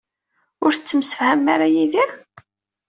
Ur 0.65 0.71
tettemsefham 0.73 1.43
ara 1.53 1.67
yid-i? 1.73 2.05